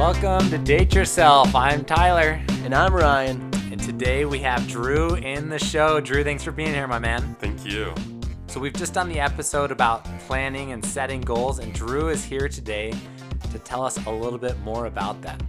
Welcome 0.00 0.48
to 0.48 0.56
Date 0.56 0.94
Yourself. 0.94 1.54
I'm 1.54 1.84
Tyler, 1.84 2.40
And 2.64 2.74
I'm 2.74 2.94
Ryan. 2.94 3.50
and 3.70 3.78
today 3.78 4.24
we 4.24 4.38
have 4.38 4.66
Drew 4.66 5.14
in 5.16 5.50
the 5.50 5.58
show. 5.58 6.00
Drew, 6.00 6.24
thanks 6.24 6.42
for 6.42 6.52
being 6.52 6.72
here, 6.72 6.86
my 6.86 6.98
man. 6.98 7.36
Thank 7.38 7.66
you. 7.66 7.92
So, 8.46 8.60
we've 8.60 8.72
just 8.72 8.94
done 8.94 9.10
the 9.10 9.20
episode 9.20 9.70
about 9.70 10.06
planning 10.20 10.72
and 10.72 10.82
setting 10.82 11.20
goals, 11.20 11.58
and 11.58 11.74
Drew 11.74 12.08
is 12.08 12.24
here 12.24 12.48
today 12.48 12.94
to 13.52 13.58
tell 13.58 13.84
us 13.84 14.02
a 14.06 14.10
little 14.10 14.38
bit 14.38 14.58
more 14.60 14.86
about 14.86 15.20
that. 15.20 15.42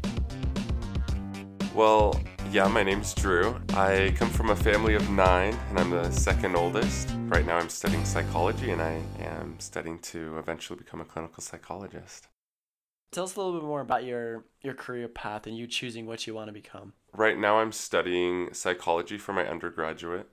Well, 1.74 2.22
yeah, 2.52 2.68
my 2.68 2.84
name's 2.84 3.14
Drew. 3.14 3.56
I 3.70 4.14
come 4.18 4.30
from 4.30 4.50
a 4.50 4.56
family 4.58 4.96
of 4.96 5.10
nine, 5.10 5.58
and 5.70 5.80
I'm 5.80 5.92
the 5.92 6.12
second 6.12 6.58
oldest. 6.58 7.10
Right 7.28 7.46
now, 7.46 7.56
I'm 7.56 7.70
studying 7.70 8.04
psychology, 8.04 8.72
and 8.72 8.82
I 8.82 9.02
am 9.22 9.58
studying 9.62 10.00
to 10.00 10.38
eventually 10.38 10.76
become 10.78 11.00
a 11.00 11.06
clinical 11.06 11.42
psychologist. 11.42 12.28
Tell 13.12 13.26
us 13.26 13.36
a 13.36 13.40
little 13.42 13.60
bit 13.60 13.68
more 13.68 13.82
about 13.82 14.06
your, 14.06 14.46
your 14.62 14.74
career 14.74 15.10
path 15.10 15.46
and 15.46 15.58
you 15.58 15.68
choosing 15.68 16.06
what 16.06 16.26
you 16.26 16.34
want 16.34 16.48
to 16.48 16.54
become. 16.54 16.94
Right 17.14 17.38
now, 17.38 17.60
I'm 17.60 17.74
studying 17.74 18.54
psychology 18.54 19.18
for 19.18 19.34
my 19.34 19.46
undergraduate 19.46 20.30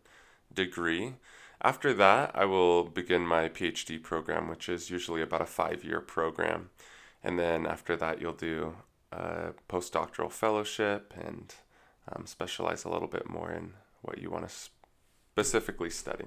degree. 0.55 1.15
After 1.61 1.93
that, 1.95 2.31
I 2.35 2.45
will 2.45 2.85
begin 2.85 3.27
my 3.27 3.49
PhD 3.49 4.01
program, 4.01 4.49
which 4.49 4.69
is 4.69 4.91
usually 4.91 5.23
about 5.23 5.43
a 5.43 5.47
five 5.47 5.83
year 5.83 6.01
program. 6.01 6.71
And 7.25 7.37
then 7.37 7.67
after 7.67 7.97
that, 7.97 8.21
you'll 8.21 8.33
do 8.33 8.77
a 9.11 9.55
postdoctoral 9.69 10.31
fellowship 10.31 11.13
and 11.21 11.53
um, 12.15 12.27
specialize 12.27 12.85
a 12.85 12.91
little 12.91 13.09
bit 13.09 13.29
more 13.29 13.51
in 13.51 13.73
what 14.03 14.19
you 14.19 14.31
want 14.31 14.49
to 14.49 14.55
specifically 15.33 15.91
study. 15.91 16.27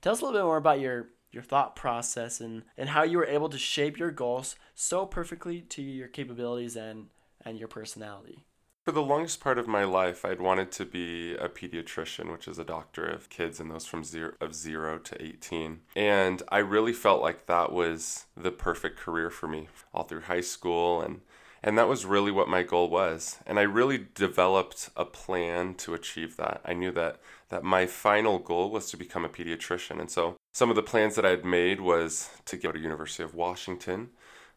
Tell 0.00 0.14
us 0.14 0.20
a 0.20 0.24
little 0.24 0.40
bit 0.40 0.44
more 0.44 0.56
about 0.56 0.80
your, 0.80 1.10
your 1.32 1.42
thought 1.42 1.74
process 1.74 2.40
and, 2.40 2.62
and 2.76 2.90
how 2.90 3.02
you 3.02 3.18
were 3.18 3.26
able 3.26 3.48
to 3.48 3.58
shape 3.58 3.98
your 3.98 4.10
goals 4.10 4.56
so 4.74 5.06
perfectly 5.06 5.60
to 5.62 5.82
your 5.82 6.08
capabilities 6.08 6.76
and, 6.76 7.06
and 7.44 7.58
your 7.58 7.68
personality. 7.68 8.44
For 8.84 8.90
the 8.90 9.00
longest 9.00 9.38
part 9.38 9.58
of 9.58 9.68
my 9.68 9.84
life, 9.84 10.24
I'd 10.24 10.40
wanted 10.40 10.72
to 10.72 10.84
be 10.84 11.34
a 11.34 11.48
pediatrician, 11.48 12.32
which 12.32 12.48
is 12.48 12.58
a 12.58 12.64
doctor 12.64 13.04
of 13.06 13.28
kids 13.28 13.60
and 13.60 13.70
those 13.70 13.86
from 13.86 14.02
zero 14.02 14.32
of 14.40 14.56
zero 14.56 14.98
to 14.98 15.22
18. 15.22 15.82
And 15.94 16.42
I 16.48 16.58
really 16.58 16.92
felt 16.92 17.22
like 17.22 17.46
that 17.46 17.70
was 17.70 18.26
the 18.36 18.50
perfect 18.50 18.98
career 18.98 19.30
for 19.30 19.46
me 19.46 19.68
all 19.94 20.02
through 20.02 20.22
high 20.22 20.40
school 20.40 21.00
and 21.00 21.20
and 21.62 21.78
that 21.78 21.88
was 21.88 22.04
really 22.04 22.30
what 22.30 22.48
my 22.48 22.62
goal 22.62 22.88
was. 22.88 23.38
And 23.46 23.58
I 23.58 23.62
really 23.62 24.06
developed 24.14 24.90
a 24.96 25.04
plan 25.04 25.74
to 25.76 25.94
achieve 25.94 26.36
that. 26.36 26.60
I 26.64 26.72
knew 26.72 26.90
that 26.92 27.20
that 27.48 27.62
my 27.62 27.86
final 27.86 28.38
goal 28.38 28.70
was 28.70 28.90
to 28.90 28.96
become 28.96 29.24
a 29.24 29.28
pediatrician. 29.28 30.00
And 30.00 30.10
so 30.10 30.36
some 30.52 30.70
of 30.70 30.76
the 30.76 30.82
plans 30.82 31.16
that 31.16 31.26
I 31.26 31.30
had 31.30 31.44
made 31.44 31.80
was 31.80 32.30
to 32.46 32.56
go 32.56 32.72
to 32.72 32.78
University 32.78 33.22
of 33.22 33.34
Washington, 33.34 34.08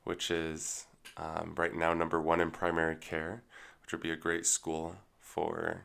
which 0.05 0.31
is 0.31 0.85
um, 1.17 1.53
right 1.57 1.75
now 1.75 1.93
number 1.93 2.21
one 2.21 2.39
in 2.39 2.51
primary 2.51 2.95
care 2.95 3.43
which 3.85 3.93
would 3.93 4.01
be 4.01 4.11
a 4.11 4.15
great 4.15 4.47
school 4.47 4.95
for 5.19 5.83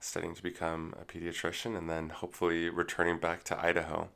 studying 0.00 0.34
to 0.34 0.42
become 0.42 0.94
a 0.98 1.04
pediatrician 1.04 1.76
and 1.76 1.90
then 1.90 2.08
hopefully 2.08 2.70
returning 2.70 3.18
back 3.18 3.44
to 3.44 3.62
Idaho. 3.62 4.08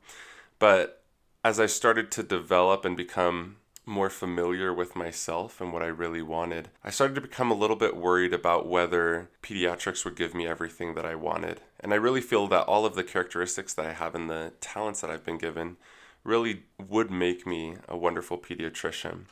But 0.57 1.03
as 1.45 1.59
I 1.59 1.67
started 1.67 2.09
to 2.11 2.23
develop 2.23 2.85
and 2.85 2.97
become 2.97 3.57
more 3.85 4.09
familiar 4.09 4.73
with 4.73 4.95
myself 4.95 5.59
and 5.59 5.73
what 5.73 5.83
I 5.83 5.87
really 5.87 6.21
wanted, 6.21 6.69
I 6.83 6.89
started 6.89 7.15
to 7.15 7.21
become 7.21 7.51
a 7.51 7.55
little 7.55 7.75
bit 7.75 7.97
worried 7.97 8.33
about 8.33 8.67
whether 8.67 9.29
pediatrics 9.41 10.05
would 10.05 10.15
give 10.15 10.33
me 10.33 10.47
everything 10.47 10.95
that 10.95 11.05
I 11.05 11.15
wanted. 11.15 11.61
And 11.79 11.93
I 11.93 11.97
really 11.97 12.21
feel 12.21 12.47
that 12.47 12.65
all 12.65 12.85
of 12.85 12.95
the 12.95 13.03
characteristics 13.03 13.73
that 13.73 13.85
I 13.85 13.93
have 13.93 14.15
and 14.15 14.29
the 14.29 14.53
talents 14.61 15.01
that 15.01 15.09
I've 15.09 15.25
been 15.25 15.37
given 15.37 15.77
really 16.23 16.63
would 16.87 17.11
make 17.11 17.45
me 17.45 17.75
a 17.87 17.97
wonderful 17.97 18.37
pediatrician. 18.37 19.25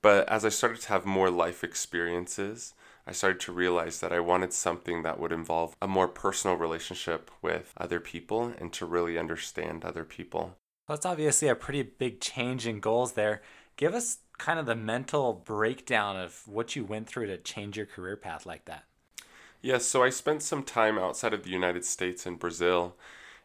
But 0.00 0.28
as 0.28 0.44
I 0.44 0.48
started 0.48 0.80
to 0.82 0.88
have 0.88 1.04
more 1.04 1.30
life 1.30 1.62
experiences, 1.62 2.74
I 3.06 3.12
started 3.12 3.40
to 3.40 3.52
realize 3.52 4.00
that 4.00 4.12
I 4.12 4.20
wanted 4.20 4.52
something 4.52 5.02
that 5.02 5.18
would 5.18 5.32
involve 5.32 5.76
a 5.82 5.88
more 5.88 6.08
personal 6.08 6.56
relationship 6.56 7.30
with 7.42 7.72
other 7.76 8.00
people 8.00 8.52
and 8.58 8.72
to 8.74 8.86
really 8.86 9.18
understand 9.18 9.84
other 9.84 10.04
people. 10.04 10.56
That's 10.88 11.06
obviously 11.06 11.48
a 11.48 11.54
pretty 11.54 11.82
big 11.82 12.20
change 12.20 12.66
in 12.66 12.80
goals 12.80 13.12
there. 13.12 13.42
Give 13.82 13.96
us 13.96 14.18
kind 14.38 14.60
of 14.60 14.66
the 14.66 14.76
mental 14.76 15.32
breakdown 15.32 16.16
of 16.16 16.46
what 16.46 16.76
you 16.76 16.84
went 16.84 17.08
through 17.08 17.26
to 17.26 17.36
change 17.36 17.76
your 17.76 17.84
career 17.84 18.16
path 18.16 18.46
like 18.46 18.66
that. 18.66 18.84
Yes, 19.60 19.84
so 19.84 20.04
I 20.04 20.08
spent 20.08 20.44
some 20.44 20.62
time 20.62 20.98
outside 20.98 21.34
of 21.34 21.42
the 21.42 21.50
United 21.50 21.84
States 21.84 22.24
in 22.24 22.36
Brazil, 22.36 22.94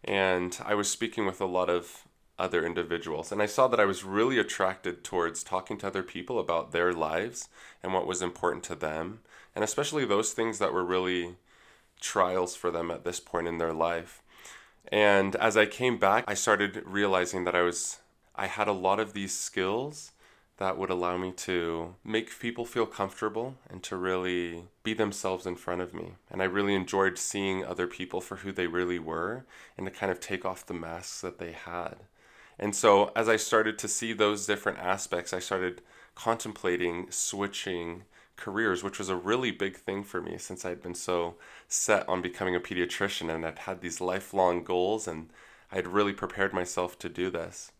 and 0.03 0.56
I 0.64 0.75
was 0.75 0.92
speaking 0.92 1.25
with 1.25 1.42
a 1.42 1.48
lot 1.48 1.72
of 1.72 2.03
other 2.38 2.64
individuals. 2.64 3.31
And 3.31 3.42
I 3.42 3.48
saw 3.48 3.68
that 3.68 3.80
I 3.80 3.86
was 3.86 4.03
really 4.03 4.38
attracted 4.38 5.03
towards 5.03 5.44
talking 5.44 5.75
to 5.80 5.88
other 5.88 6.03
people 6.03 6.38
about 6.38 6.72
their 6.72 6.94
lives 6.94 7.50
and 7.81 7.92
what 7.92 8.06
was 8.06 8.22
important 8.22 8.64
to 8.66 8.75
them, 8.75 9.22
and 9.56 9.64
especially 9.64 10.06
those 10.06 10.34
things 10.34 10.59
that 10.59 10.72
were 10.72 10.86
really 10.86 11.38
trials 12.00 12.56
for 12.56 12.69
them 12.69 12.92
at 12.92 13.04
this 13.04 13.19
point 13.19 13.48
in 13.48 13.58
their 13.58 13.74
life. 13.74 14.22
And 14.92 15.36
as 15.38 15.58
I 15.58 15.66
came 15.66 15.98
back, 15.98 16.25
I 16.28 16.36
started 16.36 16.84
realizing 16.86 17.44
that 17.46 17.56
I 17.56 17.64
was 17.64 18.02
I 18.36 18.46
had 18.46 18.68
a 18.68 18.72
lot 18.72 19.00
of 19.00 19.14
these 19.14 19.36
skills 19.36 20.12
that 20.57 20.78
would 20.78 20.90
allow 20.90 21.18
me 21.18 21.31
to 21.31 21.95
make 22.03 22.40
people 22.40 22.66
feel 22.66 22.88
comfortable 22.88 23.56
and 23.69 23.84
to 23.84 23.95
really 23.95 24.63
be 24.84 24.94
themselves 24.94 25.45
in 25.45 25.56
front 25.56 25.81
of 25.81 25.94
me. 25.94 26.13
And 26.31 26.41
I 26.41 26.45
really 26.45 26.73
enjoyed 26.73 27.18
seeing 27.18 27.63
other 27.63 27.85
people 27.85 28.22
for 28.22 28.38
who 28.38 28.51
they 28.51 28.68
really 28.68 29.00
were 29.00 29.45
and 29.78 29.85
to 29.85 29.91
kind 29.91 30.12
of 30.12 30.19
take 30.19 30.45
off 30.45 30.66
the 30.66 30.73
masks 30.73 31.22
that 31.22 31.38
they 31.38 31.51
had. 31.51 31.97
And 32.59 32.75
so, 32.75 33.12
as 33.16 33.29
I 33.29 33.35
started 33.35 33.78
to 33.79 33.88
see 33.88 34.13
those 34.13 34.47
different 34.47 34.79
aspects, 34.79 35.31
I 35.31 35.40
started 35.40 35.81
contemplating 36.16 37.12
switching 37.12 38.03
careers, 38.35 38.84
which 38.84 38.97
was 38.97 39.09
a 39.09 39.16
really 39.16 39.51
big 39.51 39.75
thing 39.75 40.03
for 40.03 40.22
me 40.22 40.39
since 40.39 40.66
I'd 40.66 40.81
been 40.81 40.95
so 40.95 41.35
set 41.68 42.07
on 42.09 42.22
becoming 42.22 42.56
a 42.56 42.59
pediatrician 42.59 43.34
and 43.34 43.45
I'd 43.45 43.59
had 43.59 43.81
these 43.81 44.01
lifelong 44.01 44.63
goals 44.63 45.07
and 45.07 45.29
I'd 45.72 45.88
really 45.88 46.13
prepared 46.13 46.53
myself 46.53 46.97
to 47.00 47.09
do 47.09 47.29
this. 47.29 47.72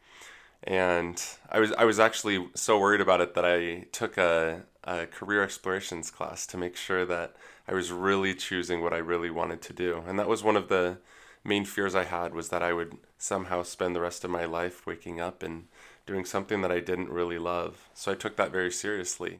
And 0.63 1.23
I 1.50 1.59
was 1.59 1.72
I 1.73 1.85
was 1.85 2.00
actually 2.00 2.50
so 2.56 2.79
worried 2.79 3.01
about 3.01 3.22
it 3.22 3.35
that 3.35 3.45
I 3.45 3.85
took 3.91 4.18
a, 4.18 4.63
a 4.84 5.06
career 5.06 5.44
explorations 5.44 6.12
class 6.12 6.45
to 6.47 6.57
make 6.57 6.75
sure 6.75 7.06
that 7.06 7.35
I 7.68 7.73
was 7.73 7.91
really 7.91 8.34
choosing 8.34 8.81
what 8.81 8.94
I 8.94 8.97
really 8.97 9.29
wanted 9.29 9.62
to 9.63 9.73
do. 9.73 10.03
And 10.07 10.18
that 10.19 10.28
was 10.28 10.44
one 10.44 10.56
of 10.56 10.68
the 10.68 10.97
main 11.44 11.66
fears 11.66 11.95
I 11.95 12.03
had 12.03 12.34
was 12.34 12.50
that 12.50 12.63
I 12.63 12.73
would 12.73 12.97
somehow 13.18 13.63
spend 13.63 13.95
the 13.95 14.01
rest 14.01 14.23
of 14.23 14.31
my 14.31 14.45
life 14.45 14.85
waking 14.85 15.22
up 15.22 15.44
and 15.44 15.68
doing 16.06 16.25
something 16.25 16.62
that 16.62 16.72
I 16.72 16.79
didn't 16.79 17.09
really 17.09 17.38
love. 17.38 17.89
So 17.94 18.12
I 18.12 18.16
took 18.16 18.35
that 18.38 18.51
very 18.51 18.72
seriously. 18.72 19.39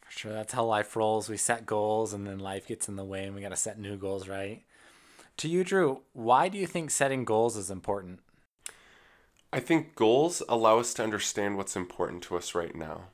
For 0.00 0.12
sure, 0.12 0.32
that's 0.32 0.52
how 0.52 0.64
life 0.64 0.96
rolls. 0.96 1.28
We 1.28 1.36
set 1.36 1.66
goals 1.66 2.12
and 2.12 2.26
then 2.26 2.38
life 2.38 2.66
gets 2.66 2.88
in 2.88 2.96
the 2.96 3.04
way 3.04 3.24
and 3.24 3.34
we 3.34 3.42
got 3.42 3.50
to 3.50 3.56
set 3.56 3.78
new 3.78 3.96
goals, 3.96 4.28
right? 4.28 4.62
To 5.38 5.48
you, 5.48 5.64
Drew, 5.64 6.02
why 6.12 6.48
do 6.48 6.56
you 6.56 6.66
think 6.66 6.90
setting 6.90 7.24
goals 7.24 7.56
is 7.56 7.70
important? 7.70 8.20
I 9.52 9.60
think 9.60 9.94
goals 9.94 10.42
allow 10.48 10.80
us 10.80 10.92
to 10.94 11.04
understand 11.04 11.56
what's 11.56 11.76
important 11.76 12.22
to 12.24 12.36
us 12.36 12.54
right 12.54 12.74
now. 12.74 13.04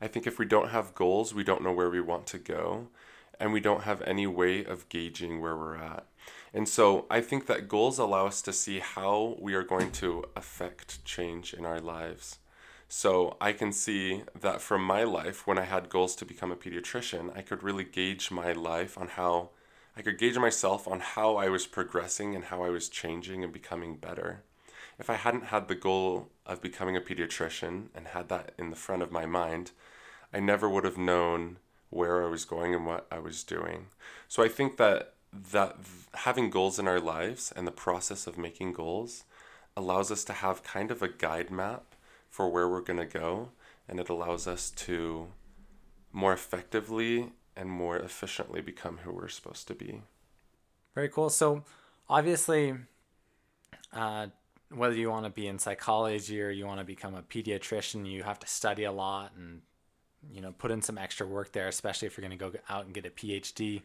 I 0.00 0.06
think 0.06 0.26
if 0.26 0.38
we 0.38 0.44
don't 0.44 0.68
have 0.68 0.94
goals, 0.94 1.34
we 1.34 1.44
don't 1.44 1.62
know 1.62 1.72
where 1.72 1.88
we 1.88 2.00
want 2.00 2.26
to 2.28 2.38
go, 2.38 2.88
and 3.40 3.52
we 3.52 3.60
don't 3.60 3.84
have 3.84 4.02
any 4.02 4.26
way 4.26 4.64
of 4.64 4.88
gauging 4.88 5.40
where 5.40 5.56
we're 5.56 5.76
at. 5.76 6.06
And 6.52 6.68
so 6.68 7.06
I 7.10 7.20
think 7.22 7.46
that 7.46 7.68
goals 7.68 7.98
allow 7.98 8.26
us 8.26 8.42
to 8.42 8.52
see 8.52 8.80
how 8.80 9.36
we 9.40 9.54
are 9.54 9.62
going 9.62 9.90
to 9.92 10.24
affect 10.36 11.04
change 11.04 11.54
in 11.54 11.64
our 11.64 11.80
lives. 11.80 12.38
So 12.88 13.38
I 13.40 13.52
can 13.52 13.72
see 13.72 14.24
that 14.38 14.60
from 14.60 14.84
my 14.84 15.04
life, 15.04 15.46
when 15.46 15.56
I 15.56 15.64
had 15.64 15.88
goals 15.88 16.14
to 16.16 16.26
become 16.26 16.52
a 16.52 16.56
pediatrician, 16.56 17.34
I 17.34 17.40
could 17.40 17.62
really 17.62 17.84
gauge 17.84 18.30
my 18.30 18.52
life 18.52 18.98
on 18.98 19.08
how 19.08 19.50
I 19.96 20.02
could 20.02 20.18
gauge 20.18 20.36
myself 20.36 20.86
on 20.86 21.00
how 21.00 21.36
I 21.36 21.48
was 21.48 21.66
progressing 21.66 22.34
and 22.34 22.44
how 22.44 22.62
I 22.62 22.68
was 22.68 22.90
changing 22.90 23.42
and 23.42 23.52
becoming 23.52 23.96
better. 23.96 24.42
If 25.02 25.10
I 25.10 25.16
hadn't 25.16 25.46
had 25.46 25.66
the 25.66 25.74
goal 25.74 26.28
of 26.46 26.62
becoming 26.62 26.96
a 26.96 27.00
pediatrician 27.00 27.88
and 27.92 28.06
had 28.06 28.28
that 28.28 28.52
in 28.56 28.70
the 28.70 28.76
front 28.76 29.02
of 29.02 29.10
my 29.10 29.26
mind, 29.26 29.72
I 30.32 30.38
never 30.38 30.68
would 30.68 30.84
have 30.84 30.96
known 30.96 31.56
where 31.90 32.24
I 32.24 32.28
was 32.28 32.44
going 32.44 32.72
and 32.72 32.86
what 32.86 33.08
I 33.10 33.18
was 33.18 33.42
doing. 33.42 33.86
So 34.28 34.44
I 34.44 34.48
think 34.48 34.76
that 34.76 35.14
that 35.50 35.76
having 36.14 36.50
goals 36.50 36.78
in 36.78 36.86
our 36.86 37.00
lives 37.00 37.52
and 37.56 37.66
the 37.66 37.72
process 37.72 38.28
of 38.28 38.38
making 38.38 38.74
goals 38.74 39.24
allows 39.76 40.12
us 40.12 40.22
to 40.22 40.34
have 40.34 40.62
kind 40.62 40.92
of 40.92 41.02
a 41.02 41.08
guide 41.08 41.50
map 41.50 41.96
for 42.30 42.48
where 42.48 42.68
we're 42.68 42.80
going 42.80 43.00
to 43.00 43.18
go 43.18 43.48
and 43.88 43.98
it 43.98 44.08
allows 44.08 44.46
us 44.46 44.70
to 44.70 45.26
more 46.12 46.32
effectively 46.32 47.32
and 47.56 47.68
more 47.68 47.96
efficiently 47.96 48.60
become 48.60 48.98
who 48.98 49.10
we're 49.10 49.26
supposed 49.26 49.66
to 49.66 49.74
be. 49.74 50.02
Very 50.94 51.08
cool. 51.08 51.28
So, 51.28 51.64
obviously, 52.08 52.76
uh, 53.92 54.28
whether 54.74 54.94
you 54.94 55.10
want 55.10 55.24
to 55.24 55.30
be 55.30 55.46
in 55.46 55.58
psychology 55.58 56.40
or 56.42 56.50
you 56.50 56.66
want 56.66 56.80
to 56.80 56.84
become 56.84 57.14
a 57.14 57.22
pediatrician, 57.22 58.10
you 58.10 58.22
have 58.22 58.38
to 58.40 58.46
study 58.46 58.84
a 58.84 58.92
lot 58.92 59.32
and 59.36 59.62
you 60.30 60.40
know 60.40 60.52
put 60.52 60.70
in 60.70 60.82
some 60.82 60.98
extra 60.98 61.26
work 61.26 61.52
there, 61.52 61.68
especially 61.68 62.06
if 62.06 62.16
you're 62.16 62.26
going 62.26 62.38
to 62.38 62.50
go 62.50 62.58
out 62.68 62.84
and 62.84 62.94
get 62.94 63.06
a 63.06 63.10
PhD. 63.10 63.82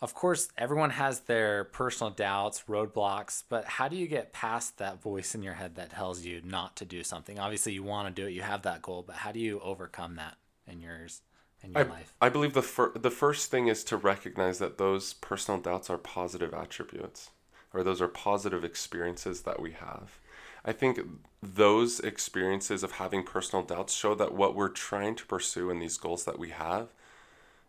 Of 0.00 0.14
course, 0.14 0.48
everyone 0.58 0.90
has 0.90 1.20
their 1.20 1.64
personal 1.64 2.10
doubts, 2.10 2.64
roadblocks, 2.68 3.44
but 3.48 3.64
how 3.64 3.86
do 3.86 3.94
you 3.94 4.08
get 4.08 4.32
past 4.32 4.78
that 4.78 5.00
voice 5.00 5.34
in 5.34 5.44
your 5.44 5.54
head 5.54 5.76
that 5.76 5.90
tells 5.90 6.22
you 6.22 6.42
not 6.44 6.74
to 6.76 6.84
do 6.84 7.04
something? 7.04 7.38
Obviously, 7.38 7.72
you 7.72 7.84
want 7.84 8.08
to 8.08 8.22
do 8.22 8.26
it, 8.26 8.32
you 8.32 8.42
have 8.42 8.62
that 8.62 8.82
goal, 8.82 9.04
but 9.06 9.14
how 9.16 9.30
do 9.30 9.38
you 9.38 9.60
overcome 9.60 10.16
that 10.16 10.36
in 10.66 10.80
yours? 10.80 11.22
in 11.62 11.72
your 11.72 11.86
I, 11.86 11.88
life? 11.88 12.14
I 12.20 12.28
believe 12.28 12.54
the 12.54 12.62
fir- 12.62 12.92
the 12.94 13.10
first 13.10 13.50
thing 13.50 13.68
is 13.68 13.84
to 13.84 13.96
recognize 13.96 14.58
that 14.58 14.78
those 14.78 15.14
personal 15.14 15.60
doubts 15.60 15.90
are 15.90 15.98
positive 15.98 16.52
attributes, 16.52 17.30
or 17.72 17.82
those 17.82 18.00
are 18.00 18.08
positive 18.08 18.64
experiences 18.64 19.42
that 19.42 19.60
we 19.60 19.72
have. 19.72 20.18
I 20.64 20.72
think 20.72 21.00
those 21.42 21.98
experiences 22.00 22.82
of 22.82 22.92
having 22.92 23.24
personal 23.24 23.64
doubts 23.64 23.94
show 23.94 24.14
that 24.14 24.34
what 24.34 24.54
we're 24.54 24.68
trying 24.68 25.16
to 25.16 25.26
pursue 25.26 25.70
in 25.70 25.80
these 25.80 25.96
goals 25.96 26.24
that 26.24 26.38
we 26.38 26.50
have, 26.50 26.88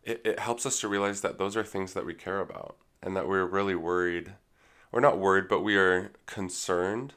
it, 0.03 0.21
it 0.23 0.39
helps 0.39 0.65
us 0.65 0.79
to 0.81 0.87
realize 0.87 1.21
that 1.21 1.37
those 1.37 1.57
are 1.57 1.63
things 1.63 1.93
that 1.93 2.05
we 2.05 2.13
care 2.13 2.39
about 2.39 2.75
and 3.01 3.15
that 3.15 3.27
we're 3.27 3.45
really 3.45 3.75
worried, 3.75 4.33
or 4.91 5.01
not 5.01 5.17
worried, 5.17 5.47
but 5.47 5.61
we 5.61 5.75
are 5.75 6.11
concerned 6.25 7.13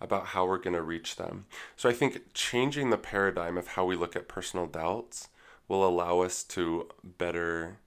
about 0.00 0.26
how 0.28 0.46
we're 0.46 0.58
going 0.58 0.74
to 0.74 0.82
reach 0.82 1.16
them. 1.16 1.46
So 1.76 1.88
I 1.88 1.92
think 1.92 2.32
changing 2.32 2.90
the 2.90 2.96
paradigm 2.96 3.58
of 3.58 3.68
how 3.68 3.84
we 3.84 3.96
look 3.96 4.16
at 4.16 4.28
personal 4.28 4.66
doubts 4.66 5.28
will 5.66 5.86
allow 5.86 6.20
us 6.20 6.42
to 6.44 6.88
better 7.04 7.78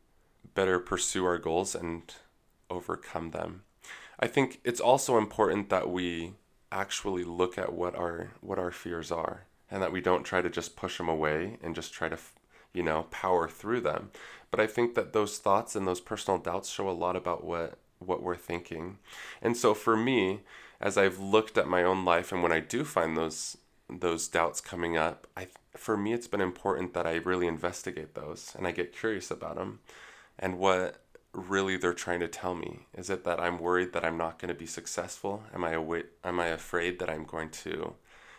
better 0.53 0.79
pursue 0.79 1.25
our 1.25 1.37
goals 1.37 1.73
and 1.73 2.13
overcome 2.69 3.31
them. 3.31 3.63
I 4.21 4.27
think 4.27 4.59
it's 4.63 4.79
also 4.79 5.17
important 5.17 5.69
that 5.69 5.89
we 5.89 6.33
actually 6.71 7.23
look 7.23 7.57
at 7.57 7.73
what 7.73 7.95
our 7.95 8.31
what 8.41 8.59
our 8.59 8.71
fears 8.71 9.11
are 9.11 9.45
and 9.69 9.81
that 9.81 9.91
we 9.91 10.01
don't 10.01 10.23
try 10.23 10.41
to 10.41 10.49
just 10.49 10.75
push 10.75 10.97
them 10.97 11.09
away 11.09 11.57
and 11.61 11.75
just 11.75 11.93
try 11.93 12.07
to 12.07 12.17
you 12.73 12.83
know 12.83 13.03
power 13.11 13.47
through 13.47 13.81
them. 13.81 14.11
But 14.51 14.59
i 14.59 14.67
think 14.67 14.95
that 14.95 15.13
those 15.13 15.37
thoughts 15.37 15.75
and 15.75 15.87
those 15.87 16.01
personal 16.01 16.39
doubts 16.39 16.69
show 16.69 16.89
a 16.89 16.91
lot 16.91 17.15
about 17.15 17.43
what 17.43 17.77
what 17.99 18.23
we're 18.23 18.35
thinking. 18.35 18.97
And 19.41 19.55
so 19.57 19.73
for 19.73 19.95
me 19.97 20.41
as 20.81 20.97
i've 20.97 21.19
looked 21.19 21.57
at 21.57 21.67
my 21.67 21.83
own 21.83 22.03
life 22.03 22.31
and 22.31 22.41
when 22.43 22.51
i 22.51 22.59
do 22.59 22.83
find 22.83 23.15
those 23.15 23.57
those 23.89 24.27
doubts 24.27 24.59
coming 24.59 24.97
up 24.97 25.27
i 25.37 25.47
for 25.77 25.95
me 25.95 26.11
it's 26.11 26.27
been 26.27 26.41
important 26.41 26.93
that 26.93 27.05
i 27.05 27.15
really 27.15 27.47
investigate 27.47 28.15
those 28.15 28.53
and 28.57 28.67
i 28.67 28.71
get 28.71 28.95
curious 28.97 29.29
about 29.31 29.55
them 29.55 29.79
and 30.39 30.57
what 30.57 31.01
really 31.33 31.77
they're 31.77 31.93
trying 31.93 32.19
to 32.19 32.27
tell 32.27 32.55
me? 32.55 32.87
Is 32.93 33.09
it 33.09 33.23
that 33.23 33.39
I'm 33.39 33.59
worried 33.59 33.93
that 33.93 34.03
I'm 34.03 34.17
not 34.17 34.39
going 34.39 34.49
to 34.49 34.59
be 34.59 34.65
successful? 34.65 35.43
Am 35.53 35.63
I 35.63 35.75
awa- 35.75 36.03
am 36.23 36.39
I 36.39 36.47
afraid 36.47 36.99
that 36.99 37.09
I'm 37.09 37.23
going 37.23 37.49
to, 37.49 37.95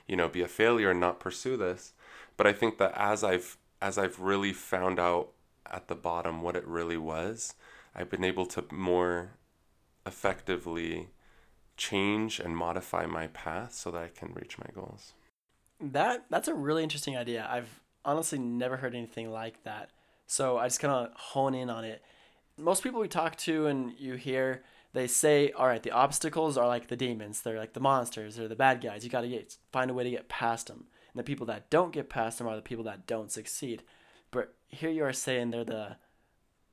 you 0.06 0.16
know, 0.16 0.28
be 0.28 0.42
a 0.42 0.48
failure 0.48 0.90
and 0.90 1.00
not 1.00 1.20
pursue 1.20 1.56
this? 1.56 1.92
But 2.36 2.46
I 2.46 2.52
think 2.52 2.78
that 2.78 2.92
as 2.96 3.24
I've 3.24 3.56
as 3.80 3.98
I've 3.98 4.20
really 4.20 4.52
found 4.52 5.00
out 5.00 5.30
at 5.66 5.88
the 5.88 5.94
bottom 5.94 6.42
what 6.42 6.56
it 6.56 6.66
really 6.66 6.96
was, 6.96 7.54
I've 7.94 8.10
been 8.10 8.24
able 8.24 8.46
to 8.46 8.64
more 8.70 9.32
effectively 10.06 11.08
change 11.76 12.38
and 12.38 12.56
modify 12.56 13.06
my 13.06 13.28
path 13.28 13.74
so 13.74 13.90
that 13.90 14.02
I 14.02 14.08
can 14.08 14.32
reach 14.34 14.58
my 14.58 14.66
goals. 14.74 15.14
That 15.80 16.26
that's 16.30 16.48
a 16.48 16.54
really 16.54 16.82
interesting 16.82 17.16
idea. 17.16 17.48
I've 17.50 17.80
honestly 18.04 18.38
never 18.38 18.76
heard 18.76 18.94
anything 18.94 19.30
like 19.30 19.62
that. 19.64 19.90
So 20.26 20.58
I 20.58 20.66
just 20.66 20.80
kind 20.80 20.92
of 20.92 21.12
hone 21.14 21.54
in 21.54 21.70
on 21.70 21.84
it 21.84 22.02
most 22.62 22.82
people 22.82 23.00
we 23.00 23.08
talk 23.08 23.36
to 23.36 23.66
and 23.66 23.92
you 23.98 24.14
hear 24.14 24.62
they 24.92 25.06
say 25.06 25.52
all 25.52 25.66
right 25.66 25.82
the 25.82 25.90
obstacles 25.90 26.56
are 26.56 26.66
like 26.66 26.88
the 26.88 26.96
demons. 26.96 27.40
They're 27.40 27.58
like 27.58 27.72
the 27.72 27.80
monsters. 27.80 28.36
They're 28.36 28.48
the 28.48 28.56
bad 28.56 28.80
guys. 28.80 29.04
You 29.04 29.10
got 29.10 29.22
to 29.22 29.28
get 29.28 29.56
find 29.72 29.90
a 29.90 29.94
way 29.94 30.04
to 30.04 30.10
get 30.10 30.28
past 30.28 30.68
them 30.68 30.84
and 31.12 31.18
the 31.18 31.24
people 31.24 31.46
that 31.46 31.70
don't 31.70 31.92
get 31.92 32.08
past 32.08 32.38
them 32.38 32.46
are 32.46 32.56
the 32.56 32.62
people 32.62 32.84
that 32.84 33.06
don't 33.06 33.30
succeed. 33.30 33.82
But 34.30 34.54
here 34.68 34.90
you 34.90 35.04
are 35.04 35.12
saying 35.12 35.50
they're 35.50 35.64
the 35.64 35.96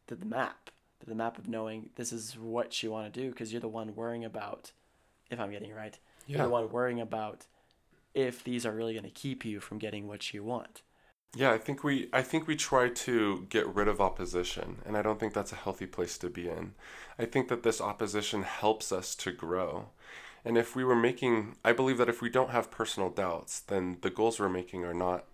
the, 0.07 0.15
the 0.15 0.25
map. 0.25 0.69
They're 1.00 1.13
the 1.13 1.18
map 1.18 1.38
of 1.38 1.47
knowing 1.47 1.91
this 1.95 2.12
is 2.12 2.38
what 2.38 2.83
you 2.83 2.91
want 2.91 3.13
to 3.13 3.21
do 3.21 3.30
because 3.30 3.51
you're 3.51 3.62
the 3.62 3.68
one 3.68 3.95
worrying 3.95 4.25
about 4.25 4.71
if 5.30 5.39
i'm 5.39 5.51
getting 5.51 5.71
it 5.71 5.75
right 5.75 5.97
yeah. 6.27 6.38
you're 6.38 6.47
the 6.47 6.51
one 6.51 6.69
worrying 6.69 7.01
about 7.01 7.45
if 8.13 8.44
these 8.44 8.65
are 8.65 8.71
really 8.71 8.94
going 8.94 9.03
to 9.03 9.09
keep 9.09 9.45
you 9.45 9.59
from 9.59 9.77
getting 9.77 10.07
what 10.07 10.33
you 10.33 10.44
want 10.44 10.81
yeah, 11.35 11.51
I 11.51 11.57
think 11.57 11.83
we 11.83 12.09
I 12.11 12.21
think 12.21 12.47
we 12.47 12.55
try 12.55 12.89
to 12.89 13.45
get 13.49 13.67
rid 13.67 13.87
of 13.87 14.01
opposition, 14.01 14.81
and 14.85 14.97
I 14.97 15.01
don't 15.01 15.19
think 15.19 15.33
that's 15.33 15.51
a 15.51 15.55
healthy 15.55 15.85
place 15.85 16.17
to 16.19 16.29
be 16.29 16.49
in. 16.49 16.73
I 17.19 17.25
think 17.25 17.49
that 17.49 17.63
this 17.63 17.79
opposition 17.81 18.43
helps 18.43 18.91
us 18.91 19.13
to 19.15 19.31
grow. 19.31 19.89
And 20.43 20.57
if 20.57 20.75
we 20.75 20.83
were 20.83 20.95
making 20.95 21.57
I 21.63 21.73
believe 21.73 21.97
that 21.99 22.09
if 22.09 22.21
we 22.21 22.29
don't 22.29 22.49
have 22.51 22.71
personal 22.71 23.09
doubts, 23.09 23.59
then 23.59 23.97
the 24.01 24.09
goals 24.09 24.39
we're 24.39 24.49
making 24.49 24.85
are 24.85 24.93
not 24.93 25.25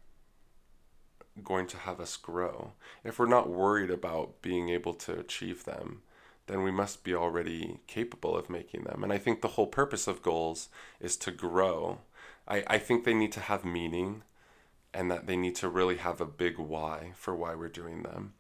going 1.44 1.68
to 1.68 1.78
have 1.78 2.00
us 2.00 2.18
grow. 2.18 2.74
If 3.04 3.20
we're 3.20 3.26
not 3.28 3.50
worried 3.50 3.92
about 3.92 4.42
being 4.42 4.70
able 4.70 4.94
to 4.96 5.18
achieve 5.18 5.64
them, 5.66 6.02
then 6.48 6.64
we 6.64 6.72
must 6.72 7.04
be 7.04 7.16
already 7.16 7.80
capable 7.88 8.38
of 8.38 8.50
making 8.50 8.84
them. 8.84 9.04
And 9.04 9.12
I 9.12 9.18
think 9.18 9.42
the 9.42 9.50
whole 9.50 9.68
purpose 9.68 10.08
of 10.08 10.22
goals 10.22 10.70
is 11.00 11.18
to 11.18 11.32
grow. 11.32 12.00
I, 12.48 12.64
I 12.68 12.78
think 12.78 13.04
they 13.04 13.14
need 13.14 13.32
to 13.34 13.40
have 13.40 13.66
meaning 13.66 14.24
and 14.96 15.12
that 15.12 15.28
they 15.28 15.36
need 15.36 15.56
to 15.56 15.70
really 15.70 15.98
have 15.98 16.22
a 16.22 16.26
big 16.26 16.58
why 16.58 17.12
for 17.16 17.36
why 17.36 17.54
we're 17.54 17.68
doing 17.68 18.04
them. 18.04 18.34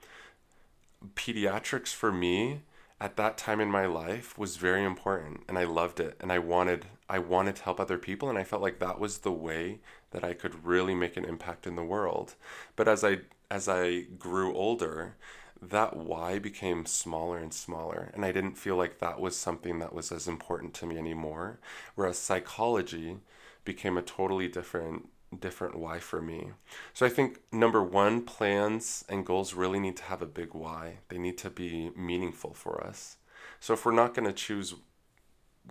Pediatrics 1.15 1.93
for 1.93 2.11
me 2.11 2.61
at 2.99 3.17
that 3.17 3.37
time 3.37 3.59
in 3.59 3.69
my 3.69 3.85
life 3.85 4.37
was 4.37 4.55
very 4.57 4.83
important 4.83 5.41
and 5.49 5.57
I 5.57 5.65
loved 5.65 5.99
it 5.99 6.17
and 6.21 6.31
I 6.31 6.39
wanted 6.39 6.85
I 7.09 7.19
wanted 7.19 7.57
to 7.57 7.63
help 7.63 7.79
other 7.79 7.97
people 7.97 8.29
and 8.29 8.37
I 8.37 8.43
felt 8.43 8.61
like 8.61 8.79
that 8.79 8.99
was 8.99 9.19
the 9.19 9.31
way 9.31 9.79
that 10.11 10.23
I 10.23 10.33
could 10.33 10.65
really 10.65 10.95
make 10.95 11.17
an 11.17 11.25
impact 11.25 11.67
in 11.67 11.75
the 11.75 11.83
world. 11.83 12.35
But 12.75 12.87
as 12.87 13.03
I 13.03 13.19
as 13.51 13.67
I 13.67 14.01
grew 14.17 14.55
older, 14.55 15.15
that 15.61 15.95
why 15.95 16.39
became 16.39 16.85
smaller 16.85 17.37
and 17.37 17.53
smaller 17.53 18.11
and 18.13 18.23
I 18.25 18.31
didn't 18.31 18.57
feel 18.57 18.77
like 18.77 18.99
that 18.99 19.19
was 19.19 19.35
something 19.35 19.79
that 19.79 19.93
was 19.93 20.11
as 20.11 20.27
important 20.27 20.73
to 20.75 20.85
me 20.85 20.97
anymore. 20.97 21.59
Whereas 21.95 22.17
psychology 22.17 23.17
became 23.65 23.97
a 23.97 24.01
totally 24.01 24.47
different 24.47 25.09
different 25.35 25.75
why 25.75 25.99
for 25.99 26.21
me. 26.21 26.51
So 26.93 27.05
I 27.05 27.09
think 27.09 27.39
number 27.51 27.83
one, 27.83 28.21
plans 28.21 29.03
and 29.09 29.25
goals 29.25 29.53
really 29.53 29.79
need 29.79 29.97
to 29.97 30.03
have 30.03 30.21
a 30.21 30.27
big 30.27 30.53
why. 30.53 30.99
They 31.09 31.17
need 31.17 31.37
to 31.39 31.49
be 31.49 31.91
meaningful 31.95 32.53
for 32.53 32.83
us. 32.83 33.17
So 33.59 33.73
if 33.73 33.85
we're 33.85 33.91
not 33.91 34.13
going 34.13 34.27
to 34.27 34.33
choose, 34.33 34.75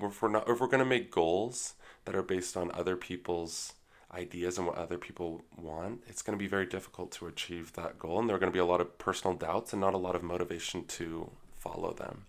if 0.00 0.22
we're 0.22 0.28
not, 0.28 0.48
if 0.48 0.60
we're 0.60 0.66
going 0.66 0.78
to 0.78 0.84
make 0.84 1.10
goals 1.10 1.74
that 2.04 2.14
are 2.14 2.22
based 2.22 2.56
on 2.56 2.70
other 2.72 2.96
people's 2.96 3.74
ideas 4.12 4.58
and 4.58 4.66
what 4.66 4.76
other 4.76 4.98
people 4.98 5.44
want, 5.56 6.02
it's 6.06 6.22
going 6.22 6.38
to 6.38 6.42
be 6.42 6.48
very 6.48 6.66
difficult 6.66 7.10
to 7.12 7.26
achieve 7.26 7.72
that 7.72 7.98
goal. 7.98 8.20
And 8.20 8.28
there 8.28 8.36
are 8.36 8.40
going 8.40 8.52
to 8.52 8.56
be 8.56 8.60
a 8.60 8.64
lot 8.64 8.80
of 8.80 8.98
personal 8.98 9.36
doubts 9.36 9.72
and 9.72 9.80
not 9.80 9.94
a 9.94 9.98
lot 9.98 10.14
of 10.14 10.22
motivation 10.22 10.84
to 10.86 11.30
follow 11.56 11.92
them. 11.92 12.26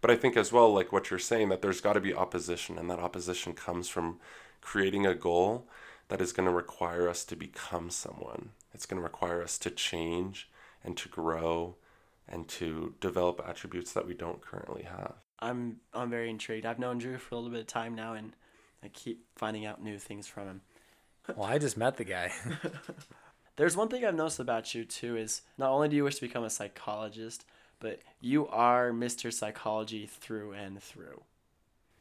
But 0.00 0.10
I 0.10 0.16
think 0.16 0.36
as 0.36 0.52
well, 0.52 0.72
like 0.72 0.92
what 0.92 1.10
you're 1.10 1.18
saying, 1.18 1.50
that 1.50 1.62
there's 1.62 1.80
got 1.80 1.92
to 1.92 2.00
be 2.00 2.14
opposition, 2.14 2.78
and 2.78 2.90
that 2.90 2.98
opposition 2.98 3.52
comes 3.52 3.88
from 3.88 4.18
creating 4.60 5.06
a 5.06 5.14
goal 5.14 5.66
that 6.10 6.20
is 6.20 6.32
going 6.32 6.46
to 6.46 6.52
require 6.52 7.08
us 7.08 7.24
to 7.24 7.36
become 7.36 7.88
someone. 7.88 8.50
It's 8.74 8.84
going 8.84 9.00
to 9.00 9.04
require 9.04 9.42
us 9.42 9.56
to 9.58 9.70
change 9.70 10.50
and 10.84 10.96
to 10.96 11.08
grow 11.08 11.76
and 12.28 12.46
to 12.48 12.94
develop 13.00 13.40
attributes 13.48 13.92
that 13.92 14.06
we 14.06 14.14
don't 14.14 14.42
currently 14.42 14.82
have. 14.82 15.14
I'm 15.38 15.76
I'm 15.94 16.10
very 16.10 16.28
intrigued. 16.28 16.66
I've 16.66 16.78
known 16.78 16.98
Drew 16.98 17.16
for 17.16 17.34
a 17.34 17.38
little 17.38 17.50
bit 17.50 17.60
of 17.60 17.66
time 17.66 17.94
now 17.94 18.14
and 18.14 18.34
I 18.82 18.88
keep 18.88 19.24
finding 19.36 19.64
out 19.64 19.82
new 19.82 19.98
things 19.98 20.26
from 20.26 20.46
him. 20.46 20.60
well, 21.36 21.48
I 21.48 21.58
just 21.58 21.76
met 21.76 21.96
the 21.96 22.04
guy. 22.04 22.32
There's 23.56 23.76
one 23.76 23.88
thing 23.88 24.04
I've 24.04 24.14
noticed 24.14 24.40
about 24.40 24.74
you 24.74 24.84
too 24.84 25.16
is 25.16 25.42
not 25.58 25.70
only 25.70 25.88
do 25.88 25.96
you 25.96 26.04
wish 26.04 26.16
to 26.16 26.22
become 26.22 26.44
a 26.44 26.50
psychologist, 26.50 27.44
but 27.78 28.00
you 28.20 28.48
are 28.48 28.90
Mr. 28.90 29.32
Psychology 29.32 30.06
through 30.06 30.52
and 30.52 30.82
through. 30.82 31.22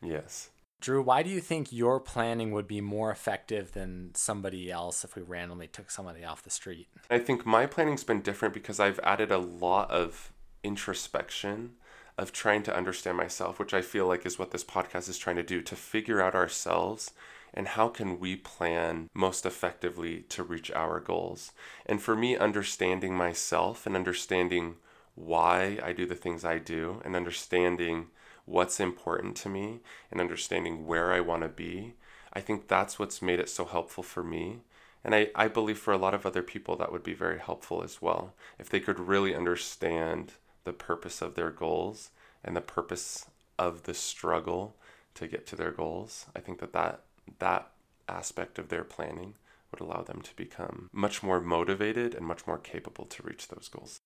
Yes. 0.02 0.50
Drew, 0.80 1.02
why 1.02 1.24
do 1.24 1.30
you 1.30 1.42
think 1.42 1.74
your 1.74 2.00
planning 2.00 2.52
would 2.52 2.68
be 2.68 2.80
more 2.80 3.12
effective 3.12 3.74
than 3.74 4.12
somebody 4.14 4.72
else 4.72 5.04
if 5.04 5.16
we 5.16 5.22
randomly 5.22 5.68
took 5.68 5.92
somebody 5.92 6.24
off 6.24 6.44
the 6.44 6.50
street? 6.50 6.88
I 7.10 7.20
think 7.20 7.46
my 7.46 7.66
planning's 7.66 8.06
been 8.06 8.22
different 8.22 8.54
because 8.54 8.80
I've 8.80 9.00
added 9.04 9.32
a 9.32 9.38
lot 9.38 9.92
of 9.92 10.32
introspection 10.64 11.72
of 12.18 12.32
trying 12.32 12.64
to 12.64 12.76
understand 12.76 13.18
myself, 13.18 13.60
which 13.60 13.74
I 13.74 13.82
feel 13.82 14.08
like 14.08 14.26
is 14.26 14.40
what 14.40 14.52
this 14.52 14.64
podcast 14.64 15.10
is 15.10 15.18
trying 15.18 15.36
to 15.38 15.44
do 15.44 15.62
to 15.62 15.76
figure 15.76 16.22
out 16.22 16.36
ourselves 16.36 17.12
and 17.54 17.68
how 17.68 17.90
can 17.90 18.20
we 18.20 18.36
plan 18.36 19.10
most 19.14 19.46
effectively 19.46 20.22
to 20.30 20.44
reach 20.44 20.72
our 20.72 21.00
goals. 21.00 21.52
And 21.86 22.02
for 22.02 22.16
me, 22.16 22.38
understanding 22.38 23.16
myself 23.16 23.86
and 23.86 23.96
understanding 23.96 24.76
why 25.16 25.80
I 25.84 25.92
do 25.92 26.06
the 26.06 26.16
things 26.16 26.46
I 26.46 26.58
do 26.60 27.02
and 27.04 27.16
understanding 27.16 28.08
what's 28.50 28.80
important 28.80 29.36
to 29.38 29.48
me 29.48 29.80
and 30.12 30.20
understanding 30.20 30.88
where 30.88 31.14
I 31.14 31.20
want 31.20 31.44
to 31.44 31.50
be, 31.50 31.94
I 32.34 32.42
think 32.42 32.68
that's 32.68 32.98
what's 32.98 33.22
made 33.22 33.40
it 33.40 33.50
so 33.50 33.64
helpful 33.64 34.04
for 34.04 34.24
me. 34.24 34.62
And 35.04 35.14
I, 35.14 35.30
I 35.36 35.48
believe 35.48 35.78
for 35.78 35.94
a 35.94 35.98
lot 35.98 36.14
of 36.14 36.26
other 36.26 36.42
people 36.42 36.76
that 36.78 36.92
would 36.92 37.04
be 37.04 37.14
very 37.14 37.40
helpful 37.40 37.84
as 37.84 38.02
well. 38.02 38.34
If 38.58 38.70
they 38.70 38.80
could 38.80 39.00
really 39.00 39.36
understand 39.36 40.34
the 40.64 40.74
purpose 40.74 41.22
of 41.22 41.36
their 41.36 41.52
goals 41.52 42.10
and 42.44 42.56
the 42.56 42.62
purpose 42.62 43.28
of 43.58 43.84
the 43.84 43.94
struggle 43.94 44.76
to 45.14 45.28
get 45.28 45.46
to 45.48 45.56
their 45.56 45.72
goals, 45.72 46.26
I 46.36 46.40
think 46.40 46.60
that 46.60 46.74
that, 46.74 47.02
that 47.38 47.70
aspect 48.08 48.58
of 48.58 48.70
their 48.70 48.84
planning 48.84 49.36
would 49.72 49.80
allow 49.80 50.02
them 50.02 50.22
to 50.22 50.36
become 50.36 50.90
much 50.92 51.22
more 51.22 51.40
motivated 51.40 52.16
and 52.16 52.26
much 52.26 52.48
more 52.48 52.58
capable 52.58 53.06
to 53.06 53.24
reach 53.24 53.48
those 53.48 53.70
goals. 53.70 54.00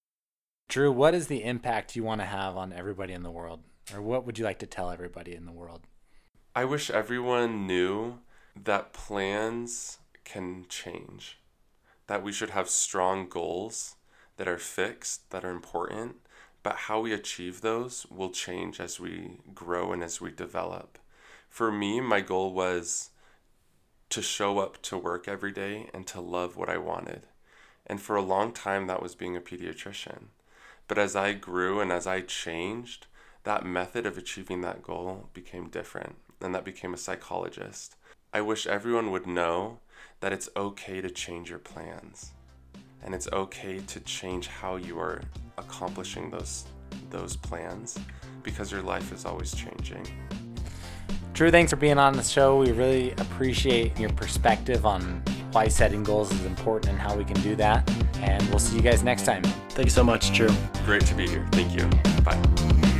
Drew, 0.68 0.92
what 0.92 1.14
is 1.14 1.28
the 1.28 1.44
impact 1.44 1.96
you 1.96 2.04
want 2.04 2.22
to 2.22 2.26
have 2.26 2.58
on 2.58 2.74
everybody 2.74 3.14
in 3.14 3.24
the 3.24 3.32
world? 3.32 3.62
Or 3.92 4.02
what 4.02 4.26
would 4.26 4.38
you 4.38 4.46
like 4.46 4.60
to 4.60 4.68
tell 4.68 4.92
everybody 4.92 5.34
in 5.34 5.46
the 5.46 5.52
world? 5.52 5.82
I 6.56 6.66
wish 6.66 6.90
everyone 6.90 7.66
knew 7.66 8.20
that 8.56 8.94
plans 8.94 9.98
can 10.24 10.66
change, 10.70 11.40
that 12.08 12.24
we 12.24 12.32
should 12.32 12.52
have 12.52 12.70
strong 12.70 13.28
goals 13.28 13.96
that 14.38 14.48
are 14.48 14.60
fixed, 14.60 15.30
that 15.32 15.44
are 15.44 15.52
important, 15.52 16.18
but 16.62 16.76
how 16.76 17.02
we 17.02 17.14
achieve 17.14 17.62
those 17.62 18.06
will 18.10 18.30
change 18.30 18.80
as 18.80 19.00
we 19.00 19.40
grow 19.54 19.92
and 19.92 20.04
as 20.04 20.22
we 20.22 20.32
develop. 20.32 20.98
For 21.50 21.72
me, 21.72 22.00
my 22.00 22.22
goal 22.22 22.54
was 22.54 23.10
to 24.10 24.22
show 24.22 24.60
up 24.60 24.82
to 24.84 24.98
work 24.98 25.28
every 25.28 25.52
day 25.52 25.90
and 25.94 26.08
to 26.08 26.22
love 26.22 26.56
what 26.56 26.70
I 26.70 26.78
wanted. 26.78 27.28
And 27.86 28.02
for 28.02 28.16
a 28.16 28.22
long 28.22 28.54
time, 28.54 28.88
that 28.88 29.02
was 29.02 29.16
being 29.16 29.36
a 29.36 29.42
pediatrician. 29.42 30.26
But 30.88 30.98
as 30.98 31.16
I 31.16 31.34
grew 31.34 31.80
and 31.80 31.92
as 31.92 32.08
I 32.08 32.22
changed, 32.22 33.08
that 33.44 33.66
method 33.66 34.06
of 34.06 34.18
achieving 34.18 34.62
that 34.62 34.84
goal 34.84 35.30
became 35.34 35.70
different, 35.70 36.16
and 36.42 36.54
that 36.56 36.66
became 36.66 36.94
a 36.94 36.98
psychologist. 36.98 37.96
I 38.34 38.42
wish 38.42 38.66
everyone 38.66 39.12
would 39.12 39.28
know 39.28 39.80
that 40.22 40.34
it's 40.34 40.50
okay 40.56 41.02
to 41.02 41.10
change 41.10 41.50
your 41.50 41.60
plans 41.60 42.32
and 43.04 43.14
it's 43.14 43.28
okay 43.32 43.80
to 43.80 44.00
change 44.02 44.48
how 44.48 44.78
you 44.78 45.00
are 45.00 45.22
accomplishing 45.58 46.30
those 46.30 46.66
those 47.10 47.36
plans 47.36 48.00
because 48.44 48.72
your 48.72 48.82
life 48.82 49.12
is 49.12 49.26
always 49.26 49.54
changing. 49.54 50.06
Drew, 51.34 51.50
thanks 51.50 51.72
for 51.72 51.78
being 51.78 51.98
on 51.98 52.14
the 52.14 52.24
show. 52.24 52.58
We 52.58 52.72
really 52.72 53.12
appreciate 53.14 54.00
your 54.00 54.12
perspective 54.12 54.86
on 54.86 55.24
why 55.52 55.68
setting 55.68 56.04
goals 56.04 56.32
is 56.32 56.46
important 56.46 56.92
and 56.92 57.00
how 57.00 57.16
we 57.16 57.26
can 57.26 57.40
do 57.42 57.56
that. 57.56 57.90
And 58.18 58.48
we'll 58.50 58.60
see 58.60 58.76
you 58.76 58.84
guys 58.84 59.04
next 59.04 59.24
time. 59.24 59.44
Thank 59.70 59.88
you 59.88 59.92
so 59.92 60.04
much, 60.04 60.32
Drew. 60.34 60.50
Great 60.86 61.06
to 61.08 61.16
be 61.16 61.28
here. 61.28 61.48
Thank 61.52 61.74
you. 61.74 61.88
Bye. 62.22 62.93